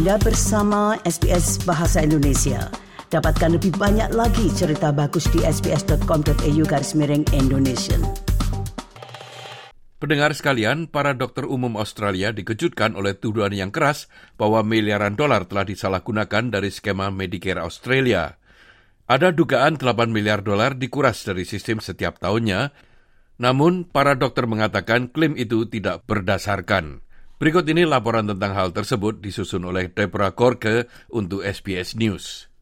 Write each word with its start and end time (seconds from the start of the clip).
Anda 0.00 0.16
bersama 0.16 0.96
SBS 1.04 1.60
Bahasa 1.68 2.00
Indonesia. 2.00 2.72
Dapatkan 3.12 3.60
lebih 3.60 3.76
banyak 3.76 4.16
lagi 4.16 4.48
cerita 4.48 4.96
bagus 4.96 5.28
di 5.28 5.44
sbs.com.au 5.44 6.62
garis 6.64 6.96
miring 6.96 7.28
Indonesia. 7.36 8.00
Pendengar 10.00 10.32
sekalian, 10.32 10.88
para 10.88 11.12
dokter 11.12 11.44
umum 11.44 11.76
Australia 11.76 12.32
dikejutkan 12.32 12.96
oleh 12.96 13.12
tuduhan 13.12 13.52
yang 13.52 13.68
keras 13.68 14.08
bahwa 14.40 14.64
miliaran 14.64 15.20
dolar 15.20 15.44
telah 15.44 15.68
disalahgunakan 15.68 16.48
dari 16.48 16.72
skema 16.72 17.12
Medicare 17.12 17.60
Australia. 17.60 18.40
Ada 19.04 19.36
dugaan 19.36 19.76
8 19.76 20.08
miliar 20.08 20.40
dolar 20.40 20.80
dikuras 20.80 21.28
dari 21.28 21.44
sistem 21.44 21.76
setiap 21.84 22.16
tahunnya, 22.16 22.72
namun 23.36 23.84
para 23.84 24.16
dokter 24.16 24.48
mengatakan 24.48 25.12
klaim 25.12 25.36
itu 25.36 25.68
tidak 25.68 26.08
berdasarkan. 26.08 27.04
Berikut 27.40 27.64
ini 27.72 27.88
laporan 27.88 28.28
tentang 28.28 28.52
hal 28.52 28.68
tersebut 28.68 29.24
disusun 29.24 29.64
oleh 29.64 29.88
Deborah 29.88 30.36
Gorke 30.36 30.92
untuk 31.08 31.40
SBS 31.40 31.96
News. 31.96 32.52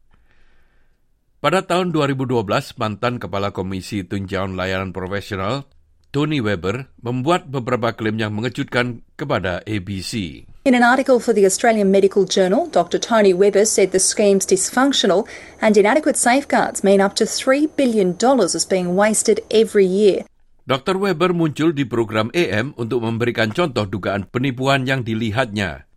Pada 1.43 1.67
tahun 1.67 1.91
2012, 1.91 2.79
mantan 2.79 3.19
Kepala 3.19 3.51
Komisi 3.51 4.07
Tunjangan 4.07 4.55
Layanan 4.55 4.95
Profesional, 4.95 5.67
Tony 6.15 6.39
Weber, 6.39 6.87
membuat 7.03 7.51
beberapa 7.51 7.91
klaim 7.91 8.23
yang 8.23 8.31
mengejutkan 8.31 9.03
kepada 9.19 9.59
ABC. 9.67 10.47
In 10.63 10.71
an 10.71 10.87
article 10.87 11.19
for 11.19 11.35
the 11.35 11.43
Australian 11.43 11.91
Medical 11.91 12.23
Journal, 12.23 12.71
Dr. 12.71 13.03
Tony 13.03 13.35
Weber 13.35 13.67
said 13.67 13.91
the 13.91 13.99
scheme's 13.99 14.47
dysfunctional 14.47 15.27
and 15.59 15.75
inadequate 15.75 16.15
safeguards 16.15 16.87
mean 16.87 17.03
up 17.03 17.19
to 17.19 17.27
$3 17.27 17.67
billion 17.75 18.15
is 18.15 18.63
being 18.63 18.95
wasted 18.95 19.43
every 19.51 19.83
year. 19.83 20.23
Dr. 20.69 21.01
Weber 21.01 21.33
muncul 21.33 21.73
di 21.73 21.81
program 21.81 22.29
EM 22.29 22.77
untuk 22.77 23.01
memberikan 23.01 23.49
contoh 23.49 23.89
dugaan 23.89 24.29
penipuan 24.29 24.85
yang 24.85 25.01
dilihatnya. 25.01 25.89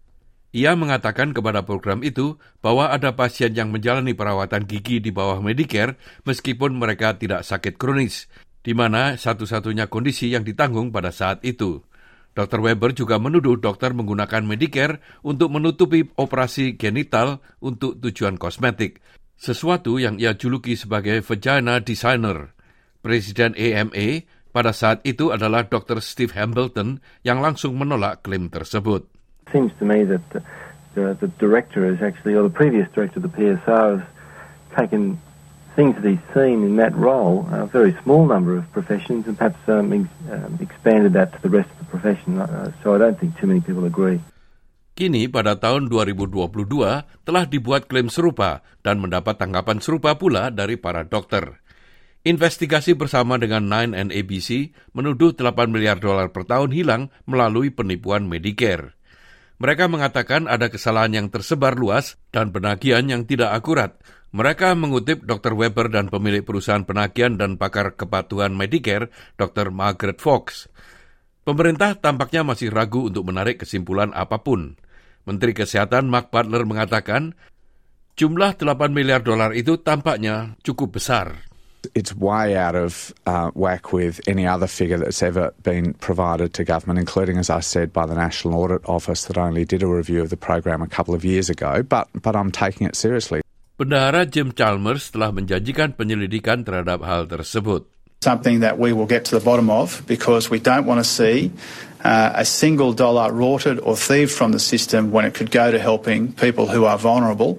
Ia 0.57 0.73
mengatakan 0.81 1.37
kepada 1.37 1.61
program 1.69 2.01
itu 2.01 2.41
bahwa 2.65 2.89
ada 2.89 3.13
pasien 3.13 3.53
yang 3.53 3.69
menjalani 3.69 4.17
perawatan 4.17 4.65
gigi 4.65 4.97
di 4.97 5.13
bawah 5.13 5.45
Medicare 5.45 6.01
meskipun 6.25 6.73
mereka 6.73 7.21
tidak 7.21 7.45
sakit 7.45 7.77
kronis, 7.77 8.33
di 8.65 8.73
mana 8.73 9.21
satu-satunya 9.21 9.93
kondisi 9.93 10.33
yang 10.33 10.41
ditanggung 10.41 10.89
pada 10.89 11.13
saat 11.13 11.45
itu. 11.45 11.85
Dr. 12.33 12.65
Weber 12.65 12.97
juga 12.97 13.21
menuduh 13.21 13.61
dokter 13.61 13.93
menggunakan 13.93 14.41
Medicare 14.41 15.05
untuk 15.21 15.53
menutupi 15.53 16.09
operasi 16.17 16.81
genital 16.81 17.45
untuk 17.61 18.01
tujuan 18.01 18.41
kosmetik, 18.41 19.05
sesuatu 19.37 20.01
yang 20.01 20.17
ia 20.17 20.33
juluki 20.33 20.81
sebagai 20.81 21.21
vagina 21.21 21.77
designer. 21.85 22.57
Presiden 23.05 23.53
AMA 23.59 24.25
pada 24.53 24.77
saat 24.77 25.01
itu 25.03 25.33
adalah 25.33 25.65
Dr. 25.65 25.99
Steve 26.05 26.37
Hambleton 26.37 27.01
yang 27.25 27.41
langsung 27.41 27.75
menolak 27.75 28.21
klaim 28.23 28.53
tersebut. 28.53 29.09
Seems 29.49 29.73
to 29.81 29.85
me 29.89 30.05
that 30.05 30.23
the, 30.33 30.41
the, 30.95 31.05
the 31.25 31.29
director 31.41 31.89
is 31.89 32.05
actually, 32.05 32.37
or 32.37 32.45
the 32.45 32.53
previous 32.53 32.87
director 32.93 33.19
of 33.19 33.25
the 33.27 33.35
PSR 33.35 33.99
has 33.99 34.05
taken 34.77 35.17
things 35.73 35.97
that 35.97 36.05
he's 36.05 36.27
seen 36.37 36.65
in 36.65 36.77
that 36.77 36.93
role, 36.93 37.49
a 37.49 37.65
very 37.65 37.97
small 38.05 38.29
number 38.29 38.57
of 38.57 38.69
professions, 38.77 39.25
and 39.25 39.37
perhaps 39.37 39.61
um, 39.69 39.93
ex, 39.93 40.05
um, 40.29 40.61
expanded 40.61 41.17
that 41.17 41.33
to 41.33 41.41
the 41.41 41.49
rest 41.49 41.69
of 41.73 41.79
the 41.81 41.89
profession. 41.89 42.41
Uh, 42.41 42.73
so 42.85 42.95
I 42.95 42.99
don't 43.01 43.17
think 43.17 43.41
too 43.41 43.49
many 43.49 43.65
people 43.65 43.89
agree. 43.89 44.21
Kini 44.93 45.25
pada 45.25 45.57
tahun 45.57 45.89
2022 45.89 47.25
telah 47.25 47.45
dibuat 47.49 47.89
klaim 47.89 48.13
serupa 48.13 48.61
dan 48.85 49.01
mendapat 49.01 49.41
tanggapan 49.41 49.81
serupa 49.81 50.21
pula 50.21 50.53
dari 50.53 50.77
para 50.77 51.01
dokter. 51.09 51.62
Investigasi 52.23 52.95
bersama 52.95 53.35
dengan 53.35 53.67
Nine 53.67 53.99
and 53.99 54.15
ABC 54.15 54.71
menuduh 54.95 55.35
8 55.35 55.75
miliar 55.75 55.99
dolar 55.99 56.31
per 56.31 56.47
tahun 56.47 56.71
hilang 56.71 57.11
melalui 57.27 57.75
penipuan 57.75 58.31
Medicare. 58.31 58.95
Mereka 59.59 59.91
mengatakan 59.91 60.47
ada 60.47 60.71
kesalahan 60.71 61.19
yang 61.19 61.27
tersebar 61.35 61.75
luas 61.75 62.23
dan 62.31 62.55
penagihan 62.55 63.03
yang 63.11 63.27
tidak 63.27 63.51
akurat. 63.51 63.99
Mereka 64.31 64.71
mengutip 64.79 65.27
Dr. 65.27 65.59
Weber 65.59 65.91
dan 65.91 66.15
pemilik 66.15 66.47
perusahaan 66.47 66.87
penagihan 66.87 67.35
dan 67.35 67.59
pakar 67.59 67.99
kepatuhan 67.99 68.55
Medicare, 68.55 69.11
Dr. 69.35 69.75
Margaret 69.75 70.23
Fox. 70.23 70.71
Pemerintah 71.43 71.99
tampaknya 71.99 72.47
masih 72.47 72.71
ragu 72.71 73.11
untuk 73.11 73.27
menarik 73.27 73.67
kesimpulan 73.67 74.15
apa 74.15 74.47
pun. 74.47 74.79
Menteri 75.27 75.59
Kesehatan 75.59 76.07
Mark 76.07 76.31
Butler 76.31 76.63
mengatakan 76.71 77.35
jumlah 78.15 78.55
8 78.55 78.95
miliar 78.95 79.27
dolar 79.27 79.51
itu 79.59 79.75
tampaknya 79.83 80.55
cukup 80.63 81.03
besar. 81.03 81.52
It's 81.95 82.15
way 82.15 82.57
out 82.57 82.75
of 82.75 83.13
uh, 83.27 83.51
whack 83.55 83.93
with 83.93 84.21
any 84.27 84.47
other 84.47 84.67
figure 84.67 84.99
that's 84.99 85.23
ever 85.23 85.53
been 85.63 85.95
provided 85.95 86.55
to 86.55 86.65
government, 86.65 86.99
including, 86.99 87.39
as 87.39 87.51
I 87.51 87.61
said, 87.61 87.93
by 87.93 88.07
the 88.07 88.15
National 88.15 88.55
Audit 88.61 88.83
Office 88.89 89.25
that 89.25 89.39
only 89.39 89.65
did 89.65 89.83
a 89.83 89.87
review 89.87 90.23
of 90.23 90.31
the 90.31 90.37
program 90.37 90.83
a 90.83 90.89
couple 90.89 91.15
of 91.15 91.25
years 91.25 91.51
ago. 91.51 91.83
But, 91.83 92.09
but 92.21 92.37
I'm 92.37 92.51
taking 92.51 92.87
it 92.87 92.97
seriously. 92.97 93.43
Bendahara 93.79 94.31
Jim 94.31 94.53
Chalmers 94.53 95.11
telah 95.11 95.33
menjanjikan 95.33 95.97
penyelidikan 95.99 96.63
terhadap 96.63 97.03
hal 97.03 97.27
tersebut. 97.27 97.89
Something 98.23 98.61
that 98.63 98.79
we 98.79 98.95
will 98.95 99.11
get 99.11 99.27
to 99.27 99.35
the 99.35 99.43
bottom 99.43 99.67
of 99.67 100.07
because 100.07 100.47
we 100.47 100.63
don't 100.63 100.87
want 100.87 101.03
to 101.03 101.09
see 101.09 101.51
uh, 102.07 102.31
a 102.39 102.45
single 102.45 102.93
dollar 102.93 103.35
rorted 103.35 103.83
or 103.83 103.97
thieved 103.97 104.31
from 104.31 104.53
the 104.55 104.63
system 104.63 105.11
when 105.11 105.27
it 105.27 105.35
could 105.35 105.51
go 105.51 105.75
to 105.75 105.79
helping 105.83 106.31
people 106.31 106.71
who 106.71 106.87
are 106.87 106.95
vulnerable. 106.95 107.59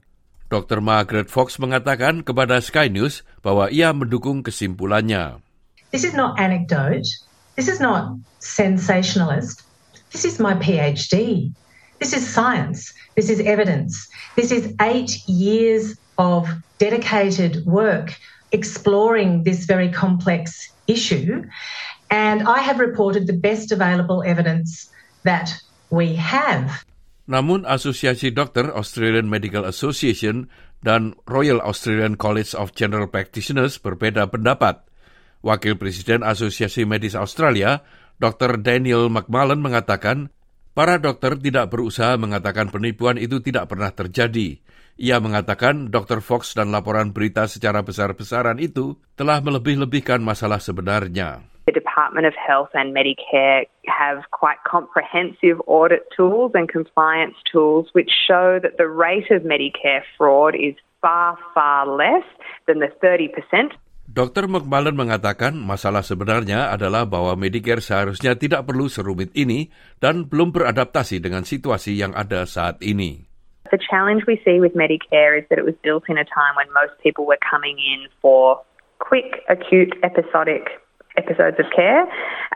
Dr. 0.54 0.86
Margaret 0.86 1.34
Fox 1.34 1.58
mengatakan 1.58 2.22
kepada 2.22 2.62
Sky 2.62 2.86
News 2.86 3.26
bahwa 3.42 3.74
ia 3.74 3.90
mendukung 3.90 4.46
kesimpulannya. 4.46 5.42
This 5.90 6.06
is 6.06 6.14
not 6.14 6.38
anecdote. 6.38 7.10
This 7.58 7.66
is 7.66 7.82
not 7.82 8.22
sensationalist. 8.38 9.66
This 10.14 10.30
is 10.30 10.38
my 10.38 10.54
PhD. 10.54 11.50
This 11.98 12.14
is 12.14 12.22
science. 12.22 12.94
This 13.18 13.34
is 13.34 13.42
evidence. 13.42 13.98
This 14.38 14.54
is 14.54 14.78
eight 14.78 15.26
years 15.26 15.98
of 16.22 16.46
dedicated 16.78 17.66
work 17.66 18.14
exploring 18.54 19.42
this 19.50 19.66
very 19.66 19.90
complex 19.90 20.70
issue. 20.86 21.42
And 22.14 22.46
I 22.46 22.62
have 22.62 22.78
reported 22.78 23.26
the 23.26 23.34
best 23.34 23.74
available 23.74 24.22
evidence 24.22 24.94
that 25.26 25.50
we 25.90 26.14
have. 26.22 26.86
Namun 27.24 27.64
Asosiasi 27.64 28.36
Dokter 28.36 28.68
Australian 28.76 29.32
Medical 29.32 29.64
Association 29.64 30.52
dan 30.84 31.16
Royal 31.24 31.64
Australian 31.64 32.20
College 32.20 32.52
of 32.60 32.76
General 32.76 33.08
Practitioners 33.08 33.80
berbeda 33.80 34.28
pendapat. 34.28 34.84
Wakil 35.44 35.80
Presiden 35.80 36.24
Asosiasi 36.24 36.84
Medis 36.84 37.16
Australia, 37.16 37.84
Dr. 38.20 38.60
Daniel 38.60 39.08
McMullen 39.08 39.64
mengatakan, 39.64 40.32
para 40.76 41.00
dokter 41.00 41.40
tidak 41.40 41.72
berusaha 41.72 42.16
mengatakan 42.20 42.68
penipuan 42.68 43.16
itu 43.16 43.40
tidak 43.40 43.72
pernah 43.72 43.92
terjadi. 43.92 44.60
Ia 45.00 45.18
mengatakan 45.24 45.90
Dr. 45.90 46.20
Fox 46.22 46.54
dan 46.54 46.70
laporan 46.70 47.16
berita 47.16 47.48
secara 47.48 47.82
besar-besaran 47.82 48.60
itu 48.60 49.00
telah 49.16 49.40
melebih-lebihkan 49.40 50.20
masalah 50.22 50.62
sebenarnya. 50.62 51.53
The 51.66 51.72
Department 51.72 52.28
of 52.28 52.36
Health 52.36 52.76
and 52.76 52.92
Medicare 52.92 53.72
have 53.88 54.28
quite 54.36 54.60
comprehensive 54.68 55.64
audit 55.64 56.04
tools 56.12 56.52
and 56.56 56.68
compliance 56.68 57.40
tools 57.48 57.88
which 57.96 58.12
show 58.12 58.60
that 58.60 58.76
the 58.76 58.92
rate 58.92 59.32
of 59.32 59.48
Medicare 59.48 60.04
fraud 60.20 60.60
is 60.60 60.76
far, 61.00 61.40
far 61.56 61.88
less 61.88 62.28
than 62.68 62.84
the 62.84 62.92
30%. 63.00 63.32
Dr. 64.12 64.52
McMullen 64.52 65.00
mengatakan 65.00 65.56
masalah 65.56 66.04
sebenarnya 66.04 66.76
adalah 66.76 67.08
bahwa 67.08 67.40
Medicare 67.40 67.80
seharusnya 67.80 68.36
tidak 68.36 68.68
perlu 68.68 68.92
serumit 68.92 69.32
ini 69.32 69.72
dan 70.04 70.28
belum 70.28 70.52
beradaptasi 70.52 71.24
dengan 71.24 71.48
situasi 71.48 71.96
yang 71.96 72.12
ada 72.12 72.44
saat 72.44 72.84
ini. 72.84 73.24
The 73.72 73.80
challenge 73.80 74.28
we 74.28 74.36
see 74.44 74.60
with 74.60 74.76
Medicare 74.76 75.40
is 75.40 75.48
that 75.48 75.58
it 75.58 75.64
was 75.64 75.80
built 75.80 76.12
in 76.12 76.20
a 76.20 76.28
time 76.28 76.60
when 76.60 76.68
most 76.76 77.00
people 77.00 77.24
were 77.24 77.40
coming 77.40 77.80
in 77.80 78.12
for 78.20 78.60
quick, 79.00 79.48
acute, 79.48 79.96
episodic 80.04 80.83
episodes 81.18 81.58
of 81.60 81.66
care. 81.76 82.04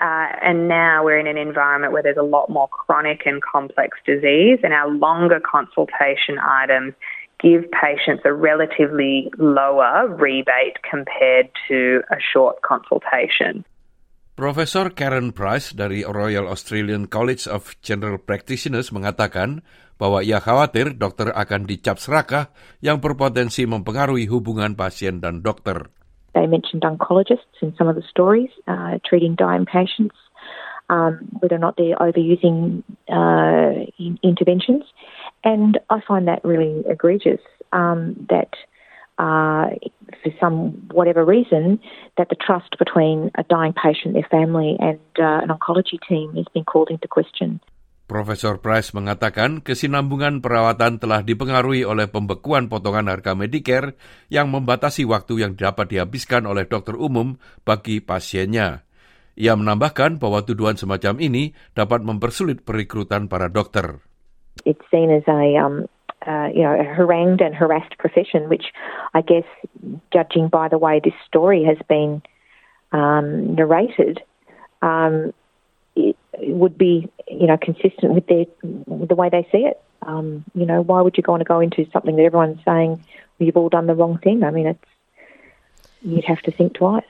Uh, 0.01 0.27
and 0.41 0.67
now 0.67 1.03
we're 1.03 1.19
in 1.19 1.27
an 1.27 1.37
environment 1.37 1.93
where 1.93 2.03
there's 2.03 2.17
a 2.17 2.25
lot 2.25 2.49
more 2.49 2.67
chronic 2.67 3.25
and 3.25 3.41
complex 3.41 3.97
disease, 4.05 4.59
and 4.63 4.73
our 4.73 4.89
longer 4.89 5.39
consultation 5.39 6.37
items 6.41 6.93
give 7.39 7.69
patients 7.69 8.25
a 8.25 8.33
relatively 8.33 9.29
lower 9.37 10.09
rebate 10.09 10.81
compared 10.81 11.49
to 11.67 12.01
a 12.09 12.17
short 12.17 12.61
consultation. 12.61 13.65
Profesor 14.37 14.93
Karen 14.93 15.33
Price 15.33 15.73
dari 15.73 16.05
Royal 16.05 16.45
Australian 16.45 17.09
College 17.09 17.49
of 17.49 17.73
General 17.81 18.21
Practitioners 18.21 18.93
mengatakan 18.93 19.65
bahwa 19.97 20.21
ia 20.21 20.37
khawatir 20.37 20.93
dokter 20.93 21.33
akan 21.33 21.65
dicap 21.65 21.97
serakah 21.97 22.53
yang 22.77 23.01
berpotensi 23.01 23.65
mempengaruhi 23.65 24.29
hubungan 24.29 24.77
pasien 24.77 25.17
dan 25.25 25.41
dokter. 25.41 25.89
They 26.37 26.45
mentioned 26.45 26.83
oncologists 26.83 27.57
in 27.61 27.75
some 27.77 27.87
of 27.87 27.95
the 27.95 28.03
stories, 28.07 28.49
uh, 28.67 28.99
treating 29.03 29.33
dying 29.33 29.65
patients, 29.65 30.15
um, 30.89 31.27
whether 31.39 31.55
or 31.55 31.59
not 31.59 31.77
they're 31.77 31.95
overusing 31.95 32.83
uh, 33.09 33.85
in 33.97 34.19
interventions. 34.21 34.83
And 35.43 35.79
I 35.89 35.99
find 36.07 36.27
that 36.27 36.45
really 36.45 36.83
egregious 36.87 37.41
um, 37.73 38.27
that 38.29 38.53
uh, 39.17 39.71
for 40.21 40.31
some 40.39 40.87
whatever 40.91 41.25
reason, 41.25 41.79
that 42.17 42.29
the 42.29 42.35
trust 42.35 42.77
between 42.77 43.31
a 43.35 43.43
dying 43.43 43.73
patient, 43.73 44.13
their 44.13 44.27
family, 44.29 44.77
and 44.79 44.99
uh, 45.17 45.41
an 45.41 45.49
oncology 45.49 45.97
team 46.07 46.35
has 46.35 46.45
been 46.53 46.63
called 46.63 46.91
into 46.91 47.07
question. 47.07 47.59
Profesor 48.07 48.63
Price 48.63 48.95
mengatakan 48.95 49.59
kesinambungan 49.59 50.39
perawatan 50.39 50.95
telah 50.95 51.27
dipengaruhi 51.27 51.83
oleh 51.83 52.07
pembekuan 52.07 52.71
potongan 52.71 53.11
harga 53.11 53.35
Medicare 53.35 53.99
yang 54.31 54.47
membatasi 54.47 55.03
waktu 55.03 55.43
yang 55.43 55.59
dapat 55.59 55.91
dihabiskan 55.91 56.47
oleh 56.47 56.63
dokter 56.71 56.95
umum 56.95 57.35
bagi 57.67 57.99
pasiennya. 57.99 58.87
Ia 59.35 59.53
menambahkan 59.59 60.23
bahwa 60.23 60.41
tuduhan 60.47 60.79
semacam 60.79 61.19
ini 61.19 61.51
dapat 61.75 62.01
mempersulit 62.01 62.63
perekrutan 62.63 63.27
para 63.27 63.51
dokter. 63.51 63.99
It's 64.63 64.81
seen 64.89 65.11
as 65.11 65.27
a 65.27 65.59
um, 65.59 65.85
uh, 66.23 66.47
you 66.49 66.63
know 66.63 66.73
a 66.73 66.87
harangued 66.87 67.43
and 67.43 67.53
harassed 67.53 67.99
profession, 67.99 68.49
which 68.49 68.71
I 69.13 69.21
guess, 69.21 69.45
judging 70.15 70.47
by 70.47 70.71
the 70.71 70.79
way 70.79 71.03
this 71.03 71.13
story 71.27 71.67
has 71.67 71.77
been 71.91 72.23
um, 72.95 73.53
narrated, 73.53 74.23
um, 74.81 75.35
would 76.39 76.77
be, 76.77 77.09
you 77.27 77.47
know, 77.47 77.57
consistent 77.57 78.13
with 78.13 78.27
their 78.27 78.45
with 78.85 79.09
the 79.09 79.15
way 79.17 79.29
they 79.29 79.47
see 79.51 79.65
it. 79.65 79.81
Um, 80.05 80.45
you 80.53 80.65
know, 80.65 80.81
why 80.81 81.01
would 81.01 81.17
you 81.17 81.23
want 81.27 81.41
to 81.41 81.49
go 81.49 81.59
into 81.59 81.85
something 81.91 82.15
that 82.15 82.23
everyone's 82.23 82.63
saying 82.63 83.01
well, 83.37 83.45
you've 83.45 83.57
all 83.57 83.69
done 83.69 83.87
the 83.87 83.97
wrong 83.97 84.17
thing? 84.21 84.43
I 84.43 84.51
mean, 84.51 84.67
it's 84.67 84.89
you'd 86.01 86.25
have 86.25 86.41
to 86.45 86.51
think 86.51 86.77
twice. 86.77 87.07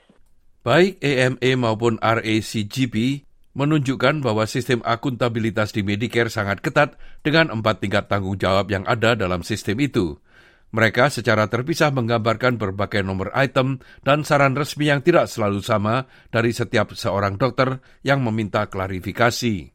Baik 0.66 1.00
AMA 1.00 1.54
maupun 1.56 1.96
RACGP 2.02 3.24
menunjukkan 3.58 4.22
bahwa 4.22 4.46
sistem 4.46 4.84
akuntabilitas 4.84 5.74
di 5.74 5.82
Medicare 5.82 6.30
sangat 6.30 6.62
ketat 6.62 6.94
dengan 7.26 7.50
empat 7.50 7.82
tingkat 7.82 8.06
tanggung 8.06 8.38
jawab 8.38 8.70
yang 8.70 8.86
ada 8.86 9.18
dalam 9.18 9.42
sistem 9.42 9.82
itu. 9.82 10.22
Mereka 10.68 11.08
secara 11.08 11.48
terpisah 11.48 11.88
menggambarkan 11.88 12.60
berbagai 12.60 13.00
nomor 13.00 13.32
item 13.32 13.80
dan 14.04 14.20
saran 14.20 14.52
resmi 14.52 14.92
yang 14.92 15.00
tidak 15.00 15.24
selalu 15.32 15.64
sama 15.64 16.04
dari 16.28 16.52
setiap 16.52 16.92
seorang 16.92 17.40
dokter 17.40 17.80
yang 18.04 18.20
meminta 18.20 18.68
klarifikasi. 18.68 19.72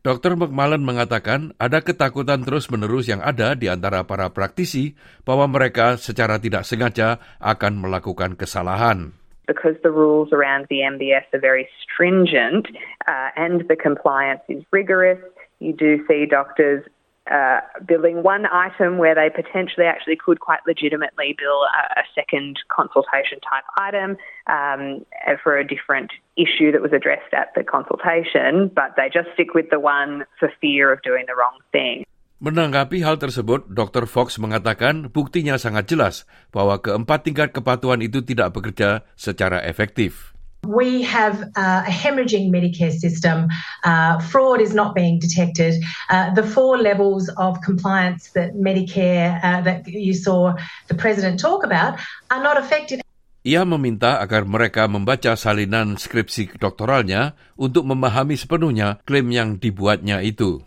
Dr. 0.00 0.32
McMullen 0.32 0.80
mengatakan 0.80 1.52
ada 1.60 1.84
ketakutan 1.84 2.40
terus-menerus 2.40 3.12
yang 3.12 3.20
ada 3.20 3.52
di 3.52 3.68
antara 3.68 4.06
para 4.08 4.32
praktisi 4.32 4.96
bahwa 5.28 5.44
mereka 5.44 6.00
secara 6.00 6.40
tidak 6.40 6.64
sengaja 6.64 7.20
akan 7.36 7.84
melakukan 7.84 8.32
kesalahan. 8.32 9.12
Because 9.44 9.76
the 9.82 9.92
rules 9.92 10.32
around 10.32 10.70
the 10.70 10.86
MBS 10.86 11.26
are 11.34 11.42
very 11.42 11.68
stringent 11.82 12.70
uh, 13.10 13.34
and 13.36 13.66
the 13.66 13.76
compliance 13.76 14.40
is 14.48 14.62
rigorous, 14.72 15.18
you 15.58 15.74
do 15.74 16.00
see 16.08 16.24
doctors 16.24 16.86
uh, 17.30 17.60
billing 17.86 18.22
one 18.22 18.44
item 18.46 18.98
where 18.98 19.14
they 19.14 19.30
potentially 19.30 19.86
actually 19.86 20.18
could 20.18 20.40
quite 20.40 20.60
legitimately 20.66 21.34
bill 21.38 21.62
a, 21.70 22.02
a 22.02 22.04
second 22.14 22.58
consultation 22.68 23.38
type 23.40 23.64
item 23.78 24.18
um, 24.50 25.06
for 25.42 25.56
a 25.56 25.64
different 25.66 26.10
issue 26.36 26.72
that 26.72 26.82
was 26.82 26.92
addressed 26.92 27.32
at 27.32 27.54
the 27.54 27.62
consultation, 27.62 28.68
but 28.74 28.98
they 28.98 29.08
just 29.12 29.30
stick 29.34 29.54
with 29.54 29.70
the 29.70 29.78
one 29.78 30.26
for 30.38 30.50
fear 30.60 30.92
of 30.92 30.98
doing 31.02 31.24
the 31.30 31.36
wrong 31.38 31.58
thing. 31.70 32.04
Menanggapi 32.40 33.04
hal 33.04 33.20
tersebut, 33.20 33.68
Dr. 33.68 34.08
Fox 34.08 34.40
mengatakan 34.40 35.12
buktinya 35.12 35.60
sangat 35.60 35.92
jelas 35.92 36.24
bahwa 36.48 36.80
keempat 36.80 37.28
tingkat 37.28 37.52
kepatuhan 37.52 38.00
itu 38.00 38.24
tidak 38.24 38.56
bekerja 38.56 39.04
secara 39.12 39.60
efektif. 39.60 40.32
We 40.66 41.02
have 41.08 41.42
uh, 41.56 41.88
a 41.88 41.90
hemorrhaging 41.90 42.52
Medicare 42.52 42.92
system. 42.92 43.48
Uh, 43.82 44.20
fraud 44.20 44.60
is 44.60 44.74
not 44.74 44.94
being 44.94 45.18
detected. 45.18 45.82
Uh, 46.08 46.34
the 46.34 46.44
four 46.44 46.76
levels 46.76 47.28
of 47.40 47.60
compliance 47.64 48.30
that 48.36 48.54
Medicare, 48.54 49.40
uh, 49.42 49.60
that 49.62 49.88
you 49.88 50.12
saw 50.12 50.54
the 50.88 50.94
President 50.94 51.40
talk 51.40 51.64
about, 51.64 51.98
are 52.30 52.42
not 52.42 52.60
effective. 52.60 53.00
Ia 53.40 53.64
meminta 53.64 54.20
agar 54.20 54.44
mereka 54.44 54.84
membaca 54.84 55.32
salinan 55.32 55.96
skripsi 55.96 56.60
doktoralnya 56.60 57.32
untuk 57.56 57.88
memahami 57.88 58.36
sepenuhnya 58.36 59.00
klaim 59.08 59.32
yang 59.32 59.56
dibuatnya 59.56 60.20
itu. 60.20 60.60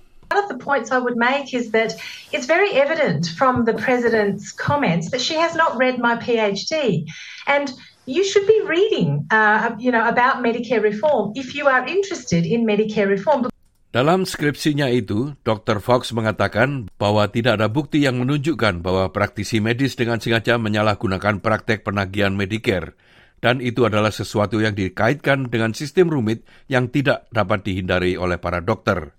Points 0.64 0.90
I 0.96 1.00
would 1.04 1.20
make 1.20 1.54
is 1.54 1.76
that 1.76 2.00
it's 2.32 2.48
very 2.48 2.72
evident 2.74 3.28
from 3.36 3.68
the 3.68 3.76
President's 3.76 4.56
comments 4.56 5.12
that 5.12 5.20
she 5.20 5.36
has 5.36 5.54
not 5.54 5.76
read 5.76 6.00
my 6.00 6.16
PhD. 6.16 7.06
And 7.46 7.68
you 8.08 8.24
should 8.24 8.48
be 8.48 8.64
reading, 8.64 9.28
uh, 9.32 9.76
you 9.80 9.92
know, 9.92 10.08
about 10.08 10.44
Medicare 10.44 10.84
reform 10.84 11.36
if 11.36 11.56
you 11.56 11.68
are 11.68 11.84
interested 11.88 12.48
in 12.48 12.64
Medicare 12.64 13.08
reform. 13.08 13.52
Dalam 13.94 14.26
skripsinya 14.26 14.90
itu, 14.90 15.38
Dr. 15.46 15.78
Fox 15.78 16.18
mengatakan 16.18 16.90
bahwa 16.98 17.30
tidak 17.30 17.62
ada 17.62 17.70
bukti 17.70 18.02
yang 18.02 18.18
menunjukkan 18.18 18.82
bahwa 18.82 19.14
praktisi 19.14 19.62
medis 19.62 19.94
dengan 19.94 20.18
sengaja 20.18 20.58
menyalahgunakan 20.58 21.46
praktek 21.46 21.86
penagihan 21.86 22.34
Medicare. 22.34 22.98
Dan 23.38 23.62
itu 23.62 23.86
adalah 23.86 24.10
sesuatu 24.10 24.64
yang 24.64 24.74
dikaitkan 24.74 25.52
dengan 25.52 25.78
sistem 25.78 26.10
rumit 26.10 26.42
yang 26.72 26.90
tidak 26.90 27.30
dapat 27.30 27.62
dihindari 27.68 28.18
oleh 28.18 28.42
para 28.42 28.66
dokter. 28.66 29.14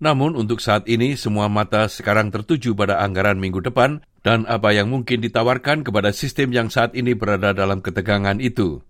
Namun 0.00 0.32
untuk 0.32 0.64
saat 0.64 0.88
ini 0.88 1.12
semua 1.12 1.52
mata 1.52 1.84
sekarang 1.84 2.32
tertuju 2.32 2.72
pada 2.72 3.04
anggaran 3.04 3.36
minggu 3.36 3.60
depan 3.60 4.00
dan 4.24 4.48
apa 4.48 4.72
yang 4.72 4.88
mungkin 4.88 5.20
ditawarkan 5.20 5.84
kepada 5.84 6.08
sistem 6.16 6.56
yang 6.56 6.72
saat 6.72 6.96
ini 6.96 7.12
berada 7.12 7.52
dalam 7.52 7.84
ketegangan 7.84 8.40
itu. 8.40 8.80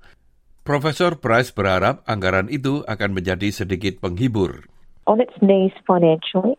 Profesor 0.62 1.18
Price 1.18 1.50
berharap 1.50 2.06
anggaran 2.06 2.46
itu 2.46 2.86
akan 2.86 3.18
menjadi 3.18 3.50
sedikit 3.50 3.98
penghibur. 3.98 4.70
On 5.10 5.18
its 5.18 5.34
knees 5.42 5.74
financially, 5.82 6.54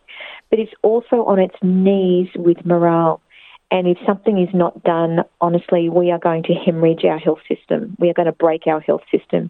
but 0.52 0.60
it's 0.60 0.76
also 0.84 1.24
on 1.24 1.40
its 1.40 1.56
knees 1.64 2.28
with 2.36 2.60
morale. 2.68 3.24
And 3.72 3.88
if 3.88 3.96
something 4.04 4.36
is 4.36 4.52
not 4.52 4.84
done, 4.84 5.24
honestly, 5.40 5.88
we 5.88 6.12
are 6.12 6.20
going 6.20 6.44
to 6.44 6.52
hemorrhage 6.52 7.08
our 7.08 7.16
health 7.16 7.40
system. 7.48 7.96
We 7.96 8.12
are 8.12 8.18
going 8.18 8.28
to 8.28 8.36
break 8.36 8.68
our 8.68 8.84
health 8.84 9.08
system. 9.08 9.48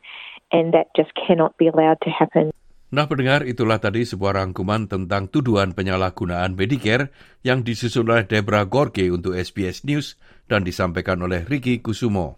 And 0.54 0.70
that 0.78 0.94
just 0.94 1.10
cannot 1.18 1.58
be 1.58 1.66
allowed 1.66 1.98
to 2.06 2.10
happen. 2.14 2.54
Nah 2.92 3.08
pendengar, 3.08 3.48
itulah 3.48 3.80
tadi 3.80 4.04
sebuah 4.04 4.36
rangkuman 4.36 4.84
tentang 4.84 5.24
tuduhan 5.32 5.72
penyalahgunaan 5.72 6.52
Medicare 6.52 7.08
yang 7.40 7.64
disusun 7.64 8.04
oleh 8.04 8.28
Debra 8.28 8.68
Gorke 8.68 9.08
untuk 9.08 9.32
SBS 9.32 9.88
News 9.88 10.20
dan 10.44 10.60
disampaikan 10.60 11.24
oleh 11.24 11.48
Ricky 11.48 11.80
Kusumo. 11.80 12.36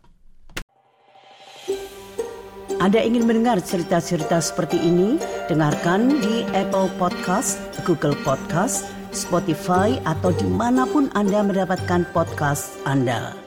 Anda 2.79 3.03
ingin 3.03 3.27
mendengar 3.27 3.59
cerita-cerita 3.67 4.39
seperti 4.39 4.79
ini? 4.79 5.19
Dengarkan 5.51 6.23
di 6.23 6.47
Apple 6.55 6.87
Podcast, 7.03 7.59
Google 7.83 8.15
Podcast, 8.23 8.87
Spotify, 9.11 9.99
atau 10.07 10.31
di 10.31 10.47
mana 10.47 10.87
pun 10.87 11.11
Anda 11.19 11.43
mendapatkan 11.43 12.07
podcast 12.15 12.79
Anda. 12.87 13.44